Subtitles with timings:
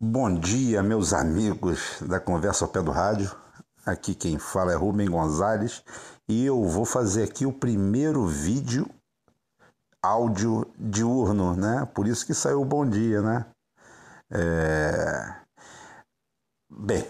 [0.00, 3.34] Bom dia, meus amigos da Conversa ao Pé do Rádio.
[3.84, 5.82] Aqui quem fala é Rubem Gonzalez
[6.28, 8.88] e eu vou fazer aqui o primeiro vídeo
[10.00, 11.88] áudio diurno, né?
[11.92, 13.46] Por isso que saiu o bom dia, né?
[14.30, 15.34] É...
[16.70, 17.04] Bem,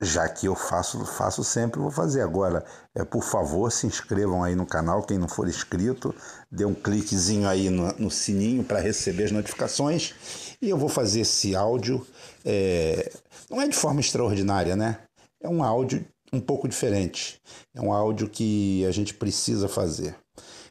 [0.00, 2.64] já que eu faço, faço sempre, vou fazer agora.
[2.94, 6.14] É, por favor, se inscrevam aí no canal, quem não for inscrito,
[6.50, 10.14] dê um cliquezinho aí no, no sininho para receber as notificações.
[10.62, 12.06] E eu vou fazer esse áudio,
[12.44, 13.12] é,
[13.50, 14.98] não é de forma extraordinária, né?
[15.42, 17.40] É um áudio um pouco diferente.
[17.74, 20.16] É um áudio que a gente precisa fazer.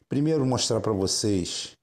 [0.08, 1.76] Primeiro, mostrar para vocês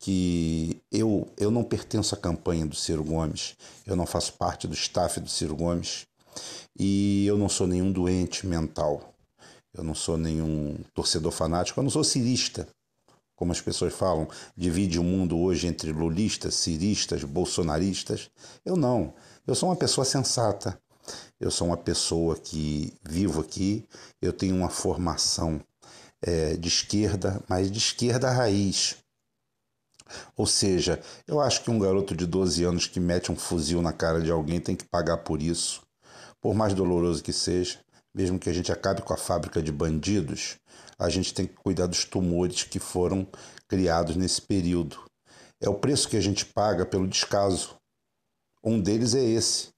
[0.00, 3.56] que eu, eu não pertenço à campanha do Ciro Gomes,
[3.86, 6.06] eu não faço parte do staff do Ciro Gomes
[6.78, 9.14] e eu não sou nenhum doente mental,
[9.72, 12.68] eu não sou nenhum torcedor fanático, eu não sou cirista,
[13.34, 18.30] como as pessoas falam, divide o mundo hoje entre lulistas, ciristas, bolsonaristas.
[18.64, 19.12] Eu não,
[19.46, 20.80] eu sou uma pessoa sensata,
[21.40, 23.84] eu sou uma pessoa que vivo aqui,
[24.22, 25.60] eu tenho uma formação
[26.22, 28.96] é, de esquerda, mas de esquerda raiz.
[30.36, 33.92] Ou seja, eu acho que um garoto de 12 anos que mete um fuzil na
[33.92, 35.82] cara de alguém tem que pagar por isso,
[36.44, 37.78] por mais doloroso que seja,
[38.14, 40.56] mesmo que a gente acabe com a fábrica de bandidos,
[40.98, 43.26] a gente tem que cuidar dos tumores que foram
[43.66, 45.06] criados nesse período.
[45.58, 47.76] É o preço que a gente paga pelo descaso.
[48.62, 49.70] Um deles é esse: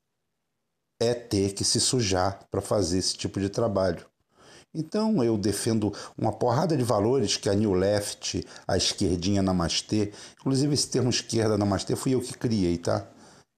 [1.00, 4.04] é ter que se sujar para fazer esse tipo de trabalho.
[4.74, 10.74] Então eu defendo uma porrada de valores que a New Left, a esquerdinha namastê, inclusive
[10.74, 13.08] esse termo esquerda namastê fui eu que criei, tá?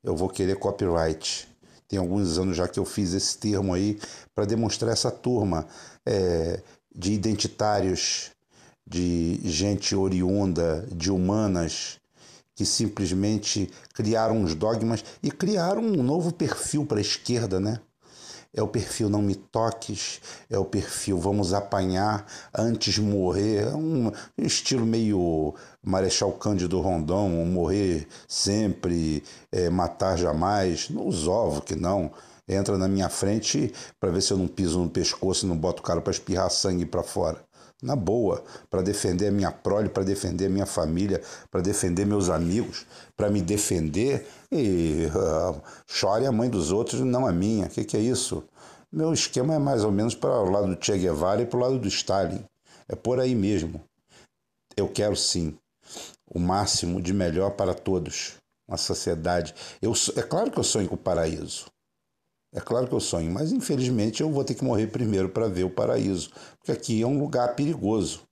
[0.05, 1.48] Eu vou querer copyright.
[1.89, 3.99] Tem alguns anos já que eu fiz esse termo aí
[4.35, 5.67] para demonstrar essa turma
[6.07, 6.61] é,
[6.95, 8.31] de identitários,
[8.87, 11.99] de gente oriunda, de humanas,
[12.55, 17.81] que simplesmente criaram uns dogmas e criaram um novo perfil para a esquerda, né?
[18.55, 23.67] É o perfil não me toques, é o perfil vamos apanhar antes morrer.
[23.69, 29.23] É um estilo meio Marechal Cândido Rondon, morrer sempre,
[29.53, 30.89] é, matar jamais.
[30.89, 32.11] Nos ovos que não.
[32.49, 35.83] Entra na minha frente para ver se eu não piso no pescoço e não boto
[35.83, 37.48] o cara para espirrar sangue para fora
[37.83, 42.29] na boa, para defender a minha prole, para defender a minha família, para defender meus
[42.29, 47.67] amigos, para me defender e uh, chore a mãe dos outros, não a minha.
[47.67, 48.43] O que, que é isso?
[48.91, 51.61] Meu esquema é mais ou menos para o lado do Che Guevara e para o
[51.61, 52.45] lado do Stalin.
[52.89, 53.83] É por aí mesmo.
[54.77, 55.57] Eu quero sim
[56.27, 59.55] o máximo de melhor para todos, uma sociedade.
[59.81, 61.67] Eu, é claro que eu sonho com o paraíso.
[62.53, 65.65] É claro que eu sonho, mas infelizmente eu vou ter que morrer primeiro para ver
[65.65, 68.23] o paraíso, porque aqui é um lugar perigoso.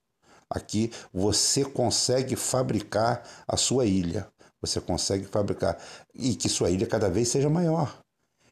[0.49, 4.27] Aqui você consegue fabricar a sua ilha,
[4.59, 5.77] você consegue fabricar
[6.15, 7.99] e que sua ilha cada vez seja maior,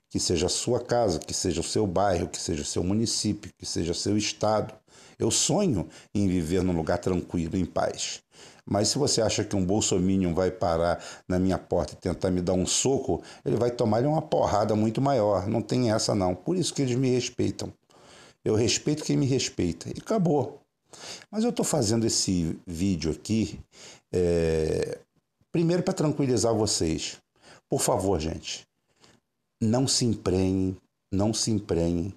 [0.10, 3.52] que seja a sua casa, que seja o seu bairro, que seja o seu município,
[3.58, 4.74] que seja o seu estado.
[5.18, 8.22] Eu sonho em viver num lugar tranquilo, em paz.
[8.66, 12.42] Mas se você acha que um bolsominion vai parar na minha porta e tentar me
[12.42, 15.48] dar um soco, ele vai tomar uma porrada muito maior.
[15.48, 16.34] Não tem essa não.
[16.34, 17.72] Por isso que eles me respeitam.
[18.44, 19.90] Eu respeito quem me respeita.
[19.90, 20.62] E acabou.
[21.30, 23.60] Mas eu estou fazendo esse vídeo aqui,
[24.12, 25.00] é...
[25.52, 27.18] primeiro para tranquilizar vocês.
[27.70, 28.66] Por favor, gente,
[29.62, 30.78] não se emprenhem,
[31.12, 32.14] não se emprenhem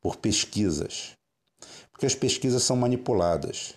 [0.00, 1.16] por pesquisas,
[1.90, 3.74] porque as pesquisas são manipuladas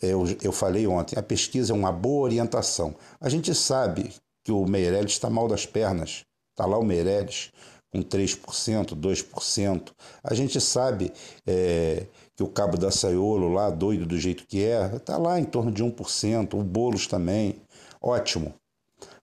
[0.00, 2.94] eu, eu falei ontem, a pesquisa é uma boa orientação.
[3.20, 4.12] A gente sabe
[4.44, 6.24] que o Meirelles está mal das pernas.
[6.52, 7.52] Está lá o Meirelles
[7.92, 9.90] com 3%, 2%.
[10.22, 11.12] A gente sabe
[11.46, 12.06] é,
[12.36, 15.70] que o Cabo da Saiolo lá, doido do jeito que é, está lá em torno
[15.70, 17.56] de 1%, o Boulos também.
[18.00, 18.54] Ótimo.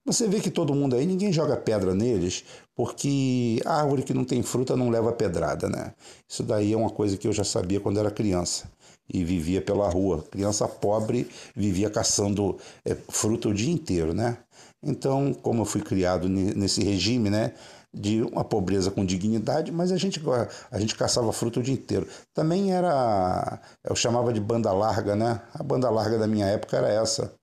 [0.06, 4.42] Você vê que todo mundo aí, ninguém joga pedra neles, porque árvore que não tem
[4.42, 5.94] fruta não leva pedrada, né?
[6.30, 8.70] Isso daí é uma coisa que eu já sabia quando era criança
[9.12, 10.24] e vivia pela rua.
[10.32, 14.38] Criança pobre vivia caçando é, fruta o dia inteiro, né?
[14.84, 17.54] Então, como eu fui criado nesse regime, né?
[17.94, 20.22] De uma pobreza com dignidade, mas a gente,
[20.70, 22.08] a gente caçava fruta o dia inteiro.
[22.34, 25.42] Também era, eu chamava de banda larga, né?
[25.54, 27.34] A banda larga da minha época era essa.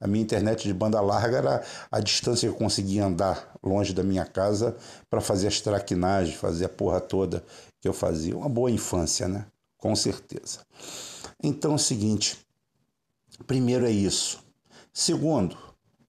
[0.00, 4.02] A minha internet de banda larga era a distância que eu conseguia andar longe da
[4.02, 4.76] minha casa
[5.08, 7.42] para fazer as traquinagens, fazer a porra toda
[7.80, 8.36] que eu fazia.
[8.36, 9.46] Uma boa infância, né?
[9.78, 10.58] Com certeza.
[11.42, 12.38] Então é o seguinte:
[13.46, 14.42] primeiro é isso.
[14.92, 15.56] Segundo,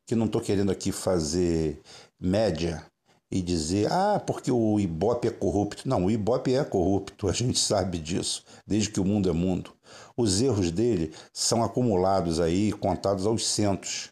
[0.05, 1.81] que não estou querendo aqui fazer
[2.19, 2.85] média
[3.31, 5.89] e dizer, ah, porque o Ibope é corrupto.
[5.89, 9.71] Não, o Ibope é corrupto, a gente sabe disso, desde que o mundo é mundo.
[10.15, 14.11] Os erros dele são acumulados aí, contados aos centos.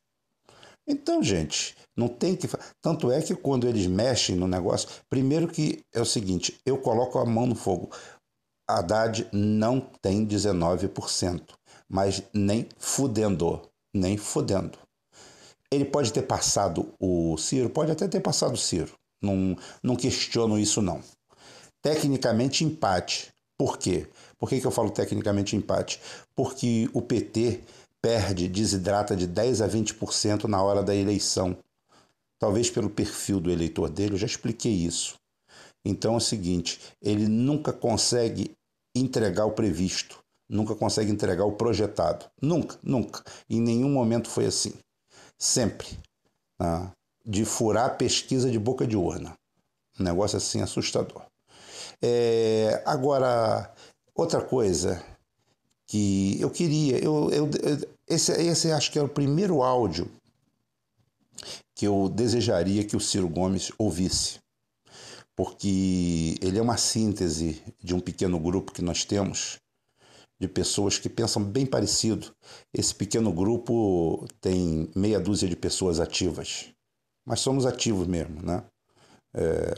[0.88, 2.50] Então, gente, não tem que.
[2.82, 7.20] Tanto é que quando eles mexem no negócio, primeiro que é o seguinte: eu coloco
[7.20, 7.92] a mão no fogo.
[8.78, 11.42] Haddad não tem 19%,
[11.88, 13.62] mas nem fudendo,
[13.94, 14.78] nem fudendo.
[15.70, 18.94] Ele pode ter passado o Ciro, pode até ter passado o Ciro.
[19.22, 21.02] Não, não questiono isso, não.
[21.82, 23.32] Tecnicamente, empate.
[23.58, 24.08] Por quê?
[24.38, 26.02] Por que, que eu falo tecnicamente empate?
[26.36, 27.62] Porque o PT
[28.02, 31.56] perde, desidrata de 10 a 20% na hora da eleição.
[32.40, 35.16] Talvez pelo perfil do eleitor dele, eu já expliquei isso.
[35.86, 38.52] Então é o seguinte: ele nunca consegue
[38.96, 42.26] entregar o previsto, nunca consegue entregar o projetado.
[42.42, 43.24] Nunca, nunca.
[43.50, 44.74] Em nenhum momento foi assim.
[45.38, 45.88] Sempre.
[46.60, 46.92] Né?
[47.26, 49.34] De furar a pesquisa de boca de urna.
[50.00, 51.24] Um negócio assim assustador.
[52.02, 53.72] É, agora,
[54.16, 55.04] outra coisa
[55.88, 57.50] que eu queria, eu, eu,
[58.08, 60.10] esse, esse acho que é o primeiro áudio
[61.76, 64.40] que eu desejaria que o Ciro Gomes ouvisse,
[65.36, 69.58] porque ele é uma síntese de um pequeno grupo que nós temos
[70.40, 72.34] de pessoas que pensam bem parecido.
[72.74, 76.74] Esse pequeno grupo tem meia dúzia de pessoas ativas,
[77.26, 78.64] mas somos ativos mesmo, né?
[79.34, 79.74] É,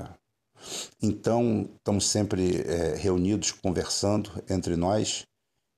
[1.01, 5.25] então, estamos sempre é, reunidos, conversando entre nós,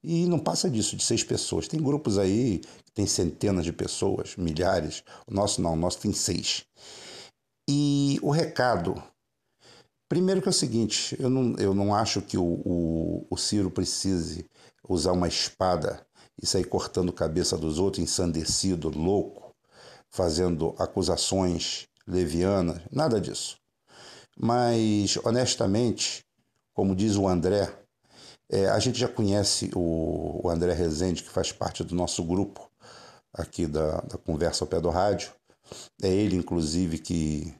[0.04, 1.68] e não passa disso, de seis pessoas.
[1.68, 5.04] Tem grupos aí que tem centenas de pessoas, milhares.
[5.25, 6.63] O nosso não, o nosso tem seis.
[7.68, 9.01] E o recado.
[10.07, 13.72] Primeiro que é o seguinte, eu não, eu não acho que o, o, o Ciro
[13.72, 14.46] precise
[14.88, 16.06] usar uma espada
[16.42, 19.56] e sair cortando cabeça dos outros, ensandecido, louco,
[20.10, 23.57] fazendo acusações levianas, nada disso.
[24.38, 26.24] Mas, honestamente,
[26.74, 27.74] como diz o André,
[28.50, 32.69] é, a gente já conhece o, o, André Rezende, que faz parte do nosso grupo
[33.34, 35.31] aqui da, da Conversa ao Pé do Rádio.
[36.02, 37.56] É ele, inclusive, que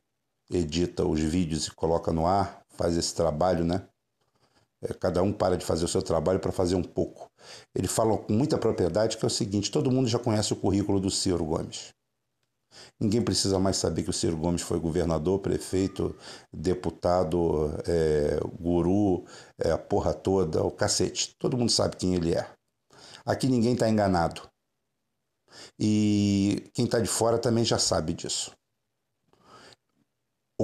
[0.50, 3.88] edita os vídeos e coloca no ar, faz esse trabalho, né?
[4.81, 7.30] É, cada um para de fazer o seu trabalho para fazer um pouco.
[7.74, 11.00] Ele fala com muita propriedade que é o seguinte: todo mundo já conhece o currículo
[11.00, 11.94] do Ciro Gomes.
[13.00, 16.15] Ninguém precisa mais saber que o Ciro Gomes foi governador, prefeito,
[16.53, 19.25] deputado, é, guru,
[19.57, 21.36] é, a porra toda, o cacete.
[21.39, 22.47] Todo mundo sabe quem ele é.
[23.25, 24.42] Aqui ninguém está enganado.
[25.80, 28.51] E quem está de fora também já sabe disso.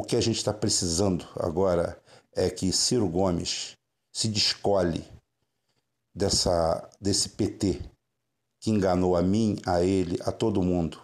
[0.02, 1.96] O que a gente está precisando agora
[2.36, 3.78] é que Ciro Gomes
[4.12, 5.06] se descole
[6.12, 7.80] dessa, desse PT
[8.60, 11.00] que enganou a mim, a ele, a todo mundo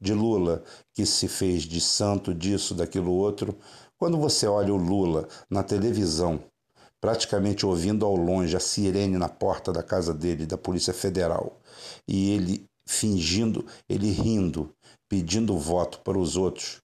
[0.00, 0.64] de Lula,
[0.94, 3.54] que se fez de santo disso, daquilo outro.
[3.98, 6.42] Quando você olha o Lula na televisão,
[6.98, 11.60] praticamente ouvindo ao longe a sirene na porta da casa dele, da Polícia Federal,
[12.08, 14.74] e ele fingindo, ele rindo,
[15.10, 16.80] pedindo voto para os outros,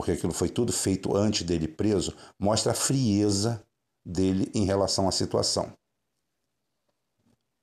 [0.00, 3.62] porque aquilo foi tudo feito antes dele preso, mostra a frieza
[4.02, 5.74] dele em relação à situação.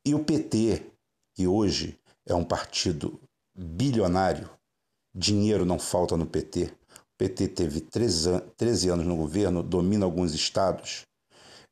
[0.06, 0.86] E o PT,
[1.34, 3.20] que hoje é um partido
[3.58, 4.48] bilionário,
[5.16, 6.66] Dinheiro não falta no PT.
[6.66, 11.07] O PT teve 13, 13 anos no governo, domina alguns estados,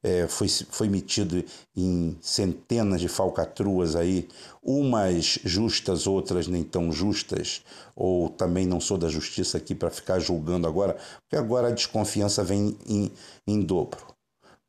[0.06, 1.44] é, foi, foi metido
[1.76, 4.28] em centenas de falcatruas aí,
[4.62, 7.64] umas justas, outras nem tão justas,
[7.96, 12.44] ou também não sou da justiça aqui para ficar julgando agora, porque agora a desconfiança
[12.44, 13.12] vem em,
[13.48, 14.16] em dobro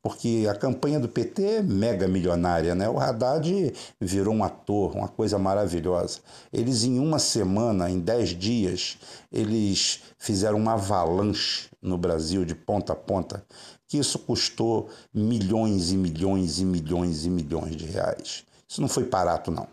[0.07, 2.87] porque a campanha do PT é mega milionária, né?
[2.87, 6.19] O Haddad virou um ator, uma coisa maravilhosa.
[6.53, 8.97] Eles em uma semana, em dez dias,
[9.29, 13.43] eles fizeram uma avalanche no Brasil de ponta a ponta,
[13.87, 18.43] que isso custou milhões e milhões e milhões e milhões de reais.
[18.67, 19.67] Isso não foi barato, não.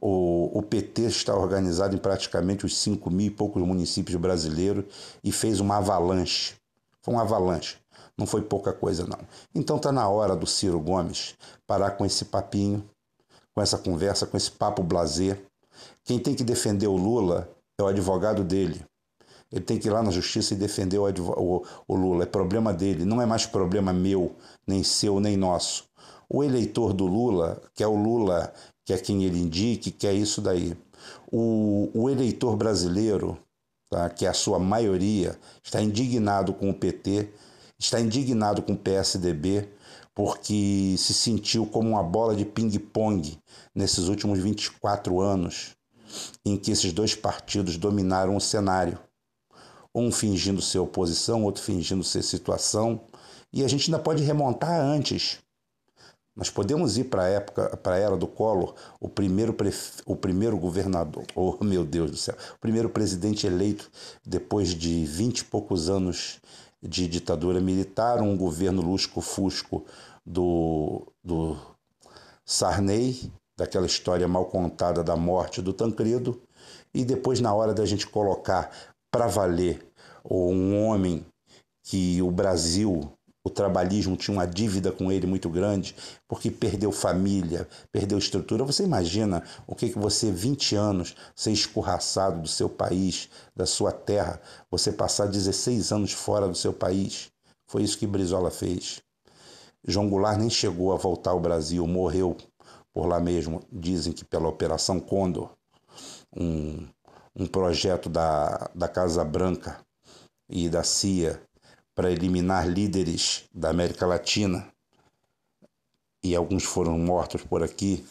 [0.00, 4.84] O, o, PT está organizado em praticamente os 5 mil e poucos municípios brasileiros
[5.24, 6.54] e fez uma avalanche.
[7.02, 7.76] Foi uma avalanche.
[8.16, 9.18] Não foi pouca coisa, não.
[9.54, 11.34] Então tá na hora do Ciro Gomes
[11.66, 12.88] parar com esse papinho,
[13.54, 15.42] com essa conversa, com esse papo blazer.
[16.04, 17.48] Quem tem que defender o Lula
[17.78, 18.84] é o advogado dele.
[19.52, 22.24] Ele tem que ir lá na justiça e defender o, o, o Lula.
[22.24, 24.34] É problema dele, não é mais problema meu,
[24.66, 25.84] nem seu, nem nosso.
[26.28, 28.52] O eleitor do Lula, que é o Lula,
[28.84, 30.76] que é quem ele indique, que é isso daí.
[31.30, 33.38] O, o eleitor brasileiro,
[33.88, 37.32] tá, que é a sua maioria, está indignado com o PT
[37.78, 39.68] está indignado com o PSDB
[40.14, 43.38] porque se sentiu como uma bola de ping-pong
[43.74, 45.76] nesses últimos 24 anos
[46.44, 48.98] em que esses dois partidos dominaram o cenário.
[49.98, 53.00] Um fingindo ser oposição, outro fingindo ser situação.
[53.52, 55.38] E a gente ainda pode remontar antes.
[56.36, 60.02] Nós podemos ir para a época, para a era do Collor, o primeiro, pref...
[60.04, 63.90] o primeiro governador, oh meu Deus do céu, o primeiro presidente eleito
[64.22, 66.38] depois de vinte e poucos anos
[66.82, 69.86] de ditadura militar, um governo lusco-fusco
[70.26, 71.56] do, do
[72.44, 76.38] Sarney, daquela história mal contada da morte do Tancredo,
[76.92, 78.70] e depois, na hora da gente colocar
[79.10, 79.85] para valer
[80.30, 81.24] um homem
[81.82, 83.12] que o Brasil,
[83.44, 85.94] o trabalhismo tinha uma dívida com ele muito grande,
[86.26, 88.64] porque perdeu família, perdeu estrutura.
[88.64, 93.92] Você imagina o que, que você, 20 anos, ser escorraçado do seu país, da sua
[93.92, 97.28] terra, você passar 16 anos fora do seu país?
[97.68, 99.00] Foi isso que Brizola fez.
[99.86, 102.36] João Goulart nem chegou a voltar ao Brasil, morreu
[102.92, 103.62] por lá mesmo.
[103.70, 105.50] Dizem que pela Operação Condor,
[106.36, 106.84] um,
[107.36, 109.85] um projeto da, da Casa Branca
[110.48, 111.40] e da CIA
[111.94, 114.70] para eliminar líderes da América Latina.
[116.22, 118.04] E alguns foram mortos por aqui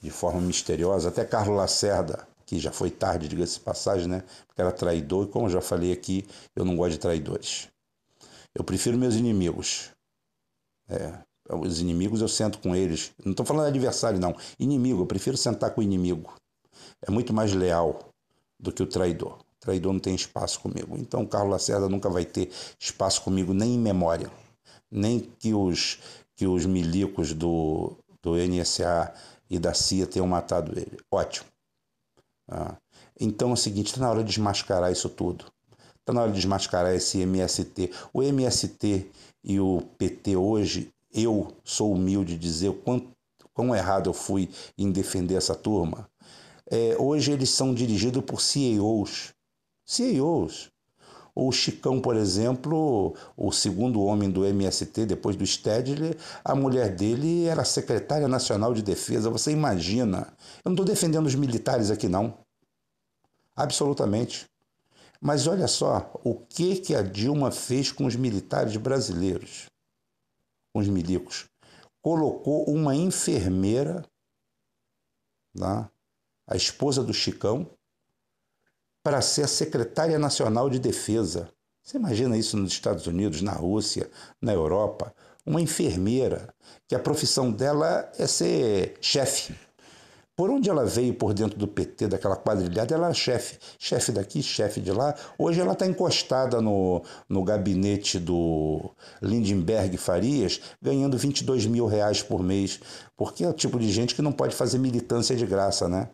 [0.00, 1.08] de forma misteriosa.
[1.08, 4.22] Até Carlos Lacerda, que já foi tarde, diga-se passagem, né?
[4.46, 7.68] Porque era traidor, e como já falei aqui, eu não gosto de traidores.
[8.54, 9.90] Eu prefiro meus inimigos.
[10.88, 11.18] É,
[11.50, 13.12] os inimigos eu sento com eles.
[13.24, 14.34] Não estou falando adversário, não.
[14.58, 16.32] Inimigo, eu prefiro sentar com o inimigo.
[17.02, 17.98] É muito mais leal
[18.58, 19.45] do que o traidor.
[19.60, 20.96] Traidor não tem espaço comigo.
[20.98, 24.30] Então, o Carlos Lacerda nunca vai ter espaço comigo, nem em memória.
[24.90, 25.98] Nem que os,
[26.36, 29.12] que os milicos do, do NSA
[29.48, 30.98] e da CIA tenham matado ele.
[31.10, 31.46] Ótimo.
[32.48, 32.76] Ah.
[33.18, 35.46] Então é o seguinte: está na hora de desmascarar isso tudo.
[36.00, 37.90] Está na hora de desmascarar esse MST.
[38.12, 39.10] O MST
[39.42, 43.08] e o PT hoje eu sou humilde de dizer o quão,
[43.52, 46.08] quão errado eu fui em defender essa turma.
[46.70, 49.32] É, hoje eles são dirigidos por CEOs.
[49.86, 50.70] CEOs.
[51.34, 57.44] O Chicão, por exemplo, o segundo homem do MST, depois do Stedley, a mulher dele
[57.44, 59.30] era secretária nacional de defesa.
[59.30, 60.34] Você imagina?
[60.64, 62.38] Eu não estou defendendo os militares aqui, não.
[63.54, 64.46] Absolutamente.
[65.20, 69.66] Mas olha só o que, que a Dilma fez com os militares brasileiros
[70.76, 71.46] com os milicos,
[72.02, 74.04] colocou uma enfermeira,
[75.58, 75.90] tá?
[76.46, 77.66] a esposa do Chicão,
[79.06, 81.48] para ser secretária nacional de defesa.
[81.80, 84.10] Você imagina isso nos Estados Unidos, na Rússia,
[84.42, 85.14] na Europa?
[85.46, 86.52] Uma enfermeira,
[86.88, 89.54] que a profissão dela é ser chefe.
[90.34, 93.60] Por onde ela veio por dentro do PT, daquela quadrilhada, ela era chefe.
[93.78, 95.14] Chefe daqui, chefe de lá.
[95.38, 98.90] Hoje ela está encostada no, no gabinete do
[99.22, 102.80] Lindenberg Farias, ganhando 22 mil reais por mês.
[103.16, 106.08] Porque é o tipo de gente que não pode fazer militância de graça, né?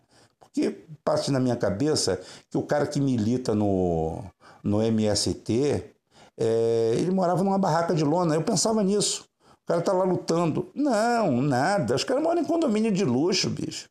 [0.53, 4.23] Porque parte na minha cabeça que o cara que milita no,
[4.63, 5.85] no MST,
[6.37, 8.35] é, ele morava numa barraca de lona.
[8.35, 9.25] Eu pensava nisso.
[9.63, 10.71] O cara tá lá lutando.
[10.75, 11.95] Não, nada.
[11.95, 13.89] Os caras moram em condomínio de luxo, bicho.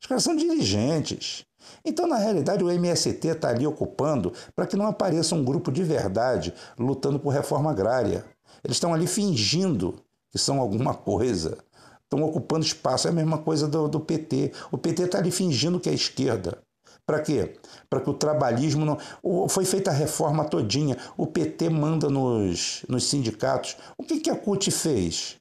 [0.00, 1.46] Os caras são dirigentes.
[1.84, 5.82] Então, na realidade, o MST está ali ocupando para que não apareça um grupo de
[5.82, 8.24] verdade lutando por reforma agrária.
[8.62, 9.94] Eles estão ali fingindo
[10.30, 11.58] que são alguma coisa.
[12.06, 13.08] Estão ocupando espaço.
[13.08, 14.52] É a mesma coisa do, do PT.
[14.70, 16.58] O PT está ali fingindo que é esquerda.
[17.04, 17.56] Para quê?
[17.88, 19.48] Para que o trabalhismo não.
[19.48, 20.96] Foi feita a reforma todinha.
[21.16, 23.76] O PT manda nos, nos sindicatos.
[23.96, 25.36] O que, que a CUT fez?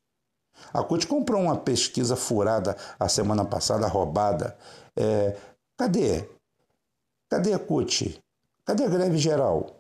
[0.74, 4.58] A CUT comprou uma pesquisa furada a semana passada, roubada.
[4.96, 5.36] É,
[5.78, 6.28] cadê?
[7.30, 8.20] Cadê a CUT?
[8.64, 9.78] Cadê a greve geral?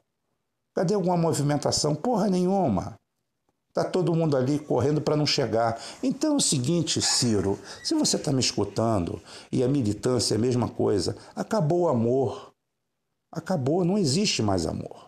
[0.73, 1.95] Cadê alguma movimentação?
[1.95, 2.95] Porra nenhuma.
[3.75, 5.77] Tá todo mundo ali correndo para não chegar.
[6.01, 10.39] Então é o seguinte, Ciro, se você está me escutando e a militância é a
[10.39, 12.53] mesma coisa, acabou o amor.
[13.29, 15.04] Acabou, não existe mais amor.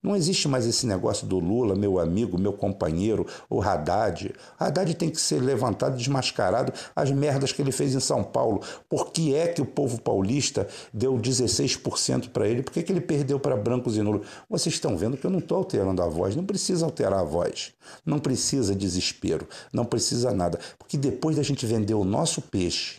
[0.00, 4.32] Não existe mais esse negócio do Lula, meu amigo, meu companheiro, o Haddad.
[4.58, 8.62] Haddad tem que ser levantado, desmascarado as merdas que ele fez em São Paulo.
[8.88, 12.62] Por que é que o povo paulista deu 16% para ele?
[12.62, 14.26] Por que, que ele perdeu para brancos e nulos?
[14.48, 16.36] Vocês estão vendo que eu não estou alterando a voz.
[16.36, 17.72] Não precisa alterar a voz.
[18.06, 19.48] Não precisa desespero.
[19.72, 20.60] Não precisa nada.
[20.78, 22.98] Porque depois da gente vender o nosso peixe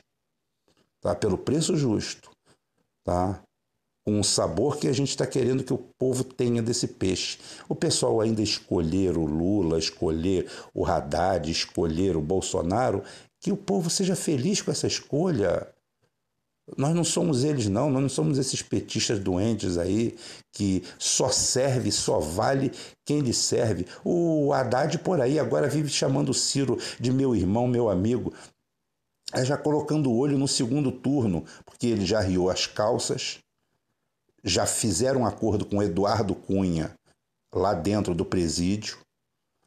[0.99, 2.29] tá, pelo preço justo,
[3.03, 3.41] tá?
[4.05, 7.37] Com o sabor que a gente está querendo que o povo tenha desse peixe.
[7.67, 13.03] O pessoal ainda escolher o Lula, escolher o Haddad, escolher o Bolsonaro,
[13.39, 15.67] que o povo seja feliz com essa escolha.
[16.77, 20.15] Nós não somos eles, não, nós não somos esses petistas doentes aí
[20.51, 22.71] que só serve, só vale
[23.05, 23.87] quem lhe serve.
[24.03, 28.33] O Haddad por aí agora vive chamando o Ciro de meu irmão, meu amigo.
[29.33, 33.39] É já colocando o olho no segundo turno, porque ele já riou as calças,
[34.43, 36.91] já fizeram um acordo com Eduardo Cunha
[37.53, 38.97] lá dentro do presídio.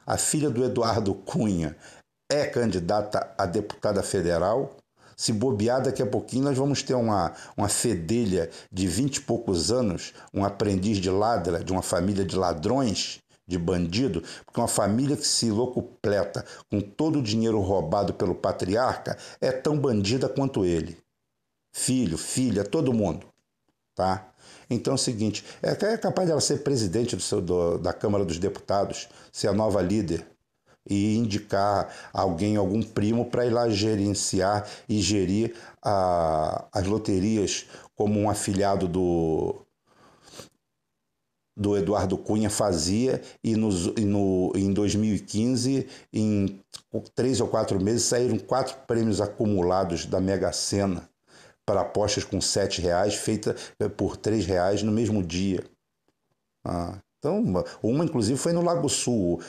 [0.07, 1.77] A filha do Eduardo Cunha
[2.31, 4.77] é candidata a deputada federal.
[5.17, 9.71] Se bobear, daqui a pouquinho nós vamos ter uma, uma fedelha de vinte e poucos
[9.71, 15.17] anos, um aprendiz de ladra, de uma família de ladrões, de bandido, porque uma família
[15.17, 20.97] que se locupleta com todo o dinheiro roubado pelo patriarca é tão bandida quanto ele.
[21.73, 23.27] Filho, filha, todo mundo.
[23.95, 24.32] Tá?
[24.73, 28.39] Então é o seguinte: é, capaz dela ser presidente do seu, do, da Câmara dos
[28.39, 30.27] Deputados, ser a nova líder
[30.89, 38.19] e indicar alguém, algum primo, para ir lá gerenciar e gerir a, as loterias como
[38.19, 39.65] um afiliado do,
[41.57, 46.61] do Eduardo Cunha fazia e, nos, e no, em 2015, em
[47.15, 51.12] três ou quatro meses, saíram quatro prêmios acumulados da Mega Sena
[51.67, 53.55] para apostas com sete reais, feita
[53.97, 55.65] por três reais no mesmo dia.
[56.65, 57.41] Ah, então,
[57.81, 59.41] uma inclusive foi no Lago Sul.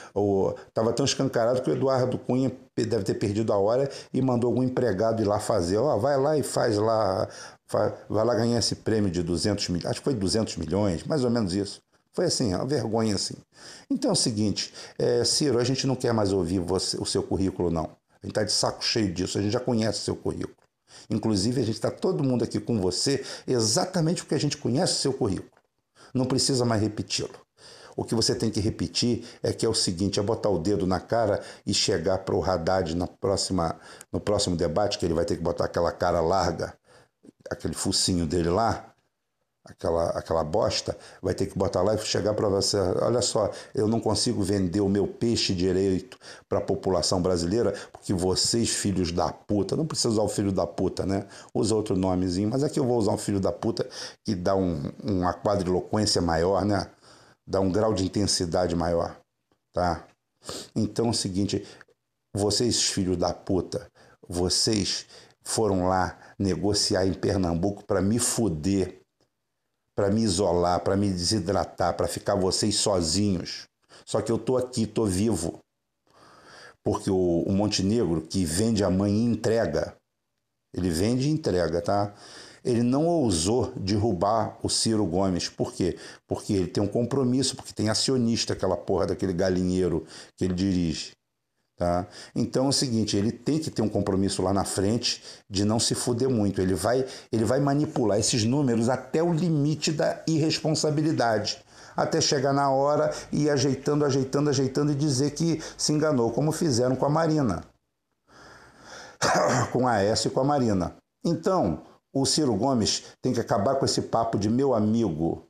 [0.67, 4.62] Estava tão escancarado que o Eduardo Cunha deve ter perdido a hora e mandou algum
[4.62, 5.77] empregado ir lá fazer.
[5.77, 7.27] Ó, oh, vai lá e faz lá,
[7.67, 9.89] vai lá ganhar esse prêmio de 200 milhões.
[9.89, 11.82] Acho que foi 200 milhões, mais ou menos isso.
[12.12, 13.36] Foi assim, uma vergonha assim.
[13.89, 17.24] Então é o seguinte, é, Ciro, a gente não quer mais ouvir você, o seu
[17.24, 17.86] currículo, não.
[17.86, 20.55] A gente está de saco cheio disso, a gente já conhece o seu currículo.
[21.09, 25.13] Inclusive, a gente está todo mundo aqui com você exatamente porque a gente conhece seu
[25.13, 25.51] currículo.
[26.13, 27.43] Não precisa mais repeti-lo.
[27.95, 30.88] O que você tem que repetir é que é o seguinte: é botar o dedo
[30.88, 33.79] na cara e chegar para o Haddad na próxima,
[34.12, 36.75] no próximo debate, que ele vai ter que botar aquela cara larga,
[37.50, 38.92] aquele focinho dele lá,
[39.65, 43.88] aquela, aquela bosta, vai ter que botar lá e chegar para você: olha só, eu
[43.88, 46.17] não consigo vender o meu peixe direito
[46.50, 50.67] para a população brasileira, porque vocês, filhos da puta, não precisa usar o filho da
[50.67, 51.25] puta, né?
[51.53, 53.88] Usa outro nomezinho, mas aqui eu vou usar um filho da puta
[54.25, 56.88] que dá um, uma quadriloquência maior, né?
[57.48, 59.17] Dá um grau de intensidade maior,
[59.74, 60.05] tá?
[60.75, 61.65] Então é o seguinte:
[62.36, 63.88] vocês, filhos da puta,
[64.27, 65.05] vocês
[65.43, 69.02] foram lá negociar em Pernambuco para me fuder
[69.95, 73.67] para me isolar, para me desidratar, para ficar vocês sozinhos.
[74.06, 75.60] Só que eu tô aqui, tô vivo.
[76.84, 79.95] Porque o, o Montenegro, que vende a mãe e entrega,
[80.73, 82.13] ele vende e entrega, tá?
[82.63, 85.49] Ele não ousou derrubar o Ciro Gomes.
[85.49, 85.97] Por quê?
[86.27, 91.12] Porque ele tem um compromisso, porque tem acionista, aquela porra daquele galinheiro que ele dirige.
[91.84, 92.08] Tá?
[92.34, 95.82] Então é o seguinte, ele tem que ter um compromisso lá na frente de não
[95.82, 96.62] se fuder muito.
[96.62, 101.62] Ele vai, ele vai manipular esses números até o limite da irresponsabilidade.
[101.93, 106.54] Até chegar na hora e ir ajeitando, ajeitando, ajeitando e dizer que se enganou, como
[106.54, 107.65] fizeram com a Marina.
[109.74, 110.96] com a S e com a Marina.
[111.26, 111.82] Então,
[112.13, 115.46] o Ciro Gomes tem que acabar com esse papo de meu amigo,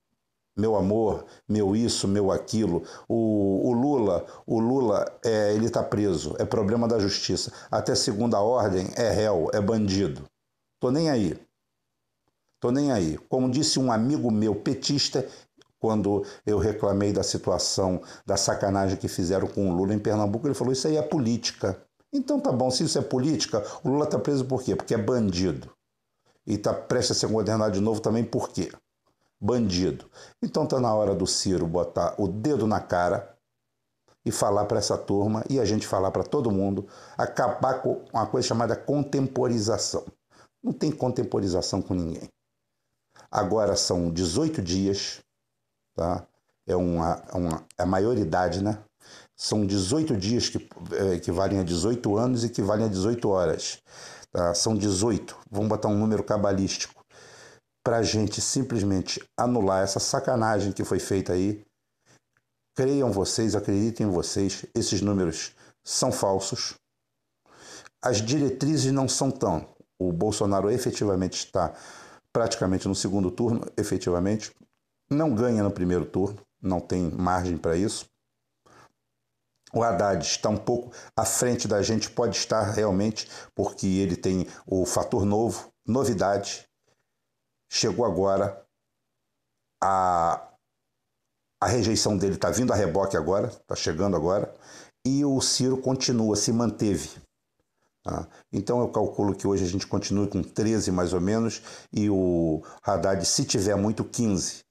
[0.56, 2.84] meu amor, meu isso, meu aquilo.
[3.08, 7.52] O, o Lula, o Lula, é, ele está preso, é problema da justiça.
[7.72, 10.24] Até segunda ordem é réu, é bandido.
[10.80, 11.40] Tô nem aí.
[12.60, 13.18] Tô nem aí.
[13.30, 15.28] Como disse um amigo meu petista,
[15.80, 20.54] quando eu reclamei da situação, da sacanagem que fizeram com o Lula em Pernambuco, ele
[20.54, 21.82] falou: Isso aí é política.
[22.14, 24.76] Então tá bom, se isso é política, o Lula está preso por quê?
[24.76, 25.70] Porque é bandido.
[26.46, 28.72] E está prestes a ser condenado de novo também por quê?
[29.44, 30.10] Bandido.
[30.42, 33.38] Então está na hora do Ciro botar o dedo na cara
[34.26, 38.26] e falar para essa turma e a gente falar para todo mundo, acabar com uma
[38.26, 40.06] coisa chamada contemporização.
[40.64, 42.30] Não tem contemporização com ninguém.
[43.30, 45.20] Agora são 18 dias,
[45.94, 46.26] tá?
[46.66, 48.82] É uma, uma é a maioridade, né?
[49.36, 53.82] São 18 dias que é, equivalem a 18 anos e equivalem a 18 horas.
[54.32, 54.54] Tá?
[54.54, 57.03] São 18, vamos botar um número cabalístico
[57.84, 61.64] para a gente simplesmente anular essa sacanagem que foi feita aí.
[62.76, 66.76] Creiam vocês, acreditem em vocês, esses números são falsos.
[68.02, 69.68] As diretrizes não são tão.
[70.00, 71.74] O Bolsonaro efetivamente está
[72.32, 74.52] praticamente no segundo turno, efetivamente.
[75.10, 78.06] Não ganha no primeiro turno, não tem margem para isso.
[79.74, 84.48] O Haddad está um pouco à frente da gente, pode estar realmente, porque ele tem
[84.68, 86.68] o fator novo, novidade,
[87.74, 88.64] chegou agora
[89.82, 90.48] a,
[91.60, 94.54] a rejeição dele está vindo a reboque agora, está chegando agora,
[95.04, 97.10] e o Ciro continua, se manteve.
[98.04, 98.28] Tá?
[98.52, 102.64] Então eu calculo que hoje a gente continue com 13 mais ou menos, e o
[102.84, 104.64] Haddad, se tiver muito, 15.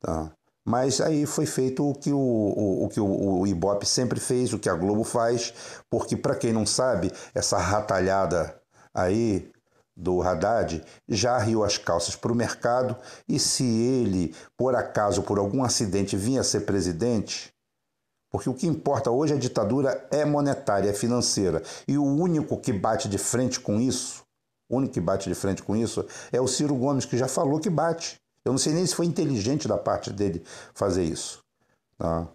[0.00, 0.32] Tá?
[0.64, 4.52] Mas aí foi feito o que o, o, o que o, o, Ibope sempre fez,
[4.52, 5.54] o que a Globo faz,
[5.88, 8.60] porque para quem não sabe, essa ratalhada
[8.92, 9.48] aí
[9.96, 12.94] do Haddad já riu as calças para o mercado
[13.26, 17.52] e se ele, por acaso, por algum acidente, vinha a ser presidente,
[18.30, 21.62] Porque o que importa hoje a ditadura é monetária, é financeira.
[21.88, 24.24] E o único que bate de frente com isso,
[24.68, 27.58] o único que bate de frente com isso é o Ciro Gomes, que já falou
[27.60, 28.20] que bate.
[28.44, 31.42] Eu não sei nem se foi inteligente da parte dele fazer isso.
[31.96, 32.28] Tá?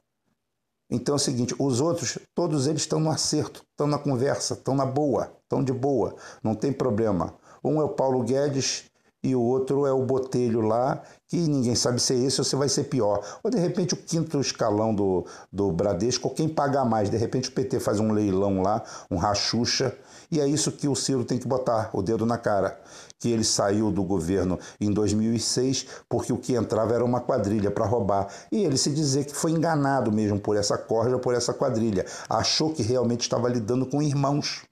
[0.90, 4.76] Então é o seguinte: os outros, todos eles estão no acerto, estão na conversa, estão
[4.76, 7.34] na boa, estão de boa, não tem problema.
[7.64, 8.92] Um é o Paulo Guedes
[9.24, 12.56] e o outro é o Botelho lá, que ninguém sabe se é esse ou se
[12.56, 13.24] vai ser pior.
[13.44, 17.10] Ou de repente o quinto escalão do, do Bradesco, quem pagar mais.
[17.10, 19.96] De repente o PT faz um leilão lá, um rachucha,
[20.32, 22.80] e é isso que o Ciro tem que botar o dedo na cara.
[23.20, 27.86] Que ele saiu do governo em 2006 porque o que entrava era uma quadrilha para
[27.86, 28.28] roubar.
[28.52, 32.06] E ele se dizer que foi enganado mesmo por essa corja, por essa quadrilha.
[32.28, 34.64] Achou que realmente estava lidando com irmãos.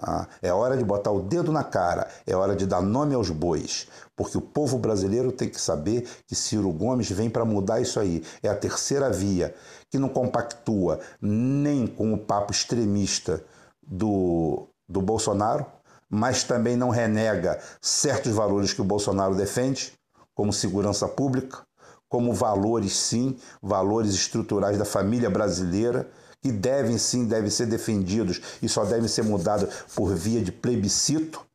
[0.00, 3.30] Ah, é hora de botar o dedo na cara, é hora de dar nome aos
[3.30, 7.98] bois, porque o povo brasileiro tem que saber que Ciro Gomes vem para mudar isso
[7.98, 8.22] aí.
[8.40, 9.52] É a terceira via,
[9.90, 13.42] que não compactua nem com o papo extremista
[13.84, 15.66] do, do Bolsonaro,
[16.08, 19.92] mas também não renega certos valores que o Bolsonaro defende,
[20.32, 21.66] como segurança pública,
[22.08, 26.08] como valores, sim, valores estruturais da família brasileira
[26.40, 28.40] que devem sim devem ser defendidos.
[28.62, 31.46] E só devem ser mudados por via de plebiscito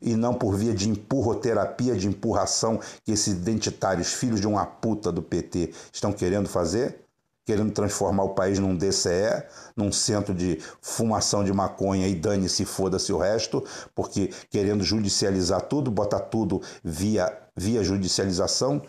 [0.00, 5.10] e não por via de empurroterapia, de empurração que esses identitários, filhos de uma puta
[5.10, 7.04] do PT, estão querendo fazer,
[7.44, 9.44] querendo transformar o país num DCE,
[9.76, 13.62] num centro de fumação de maconha e dane-se, foda-se o resto,
[13.94, 18.82] porque querendo judicializar tudo, botar tudo via, via judicialização,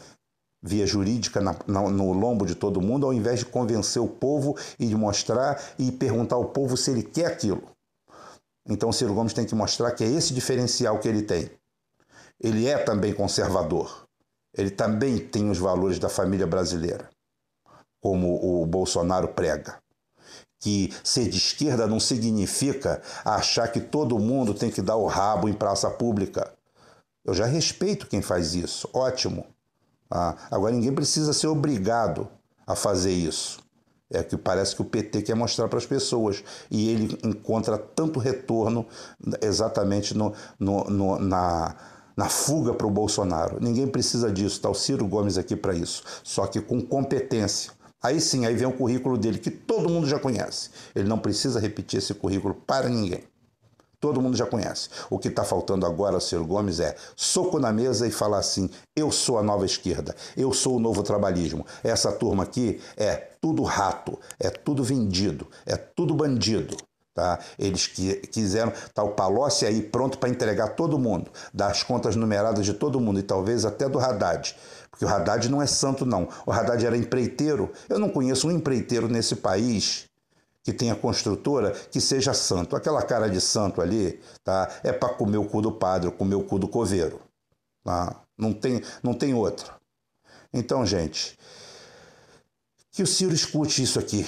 [0.65, 4.58] via jurídica na, na, no lombo de todo mundo, ao invés de convencer o povo
[4.80, 7.62] e de mostrar e perguntar ao povo se ele quer aquilo.
[8.67, 11.51] Então, o Ciro Gomes tem que mostrar que é esse diferencial que ele tem.
[12.41, 14.08] Ele é também conservador.
[14.58, 17.08] Ele também tem os valores da família brasileira,
[18.01, 19.78] como o Bolsonaro prega.
[20.60, 25.47] Que ser de esquerda não significa achar que todo mundo tem que dar o rabo
[25.47, 26.51] em praça pública.
[27.23, 29.45] Eu já respeito quem faz isso, ótimo.
[30.49, 32.28] Agora ninguém precisa ser obrigado
[32.65, 33.60] a fazer isso.
[34.12, 36.43] É que parece que o PT quer mostrar para as pessoas.
[36.69, 38.86] E ele encontra tanto retorno
[39.41, 41.75] exatamente no, no, no na,
[42.15, 43.58] na fuga para o Bolsonaro.
[43.60, 46.04] Ninguém precisa disso, está o Ciro Gomes aqui para isso.
[46.23, 47.71] Só que com competência.
[48.01, 50.69] Aí sim, aí vem o currículo dele, que todo mundo já conhece.
[50.93, 53.23] Ele não precisa repetir esse currículo para ninguém.
[54.06, 54.89] Todo mundo já conhece.
[55.10, 59.12] O que está faltando agora, Ciro Gomes, é soco na mesa e falar assim: eu
[59.12, 61.65] sou a nova esquerda, eu sou o novo trabalhismo.
[61.84, 66.78] Essa turma aqui é tudo rato, é tudo vendido, é tudo bandido.
[67.15, 67.39] Tá?
[67.58, 72.15] Eles que, quiseram, tá o Palocci aí pronto para entregar todo mundo, dar as contas
[72.15, 74.56] numeradas de todo mundo e talvez até do Haddad.
[74.91, 76.30] Porque o Haddad não é santo, não.
[76.46, 77.72] O Haddad era empreiteiro.
[77.89, 80.06] Eu não conheço um empreiteiro nesse país
[80.65, 82.75] que tenha construtora, que seja santo.
[82.75, 84.67] Aquela cara de santo ali, tá?
[84.84, 87.21] É para comer o cu do padre, comer o cu do coveiro.
[87.84, 88.19] Tá?
[88.36, 89.75] Não, tem, não tem outra.
[90.51, 91.38] Então, gente,
[92.89, 94.25] que o Ciro escute isso aqui.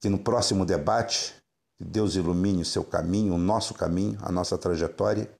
[0.00, 1.32] Que no próximo debate,
[1.78, 5.30] Deus ilumine o seu caminho, o nosso caminho, a nossa trajetória,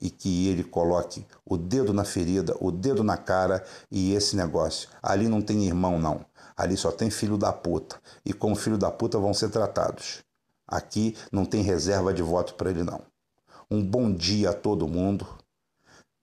[0.00, 4.88] e que ele coloque o dedo na ferida, o dedo na cara e esse negócio.
[5.02, 6.24] Ali não tem irmão, não.
[6.60, 7.98] Ali só tem filho da puta.
[8.22, 10.18] E como filho da puta vão ser tratados.
[10.68, 13.00] Aqui não tem reserva de voto para ele, não.
[13.70, 15.26] Um bom dia a todo mundo.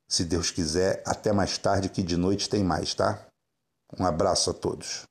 [0.08, 3.20] Se Deus quiser, até mais tarde, que de noite tem mais, tá?
[4.00, 5.08] Um abraço a todos.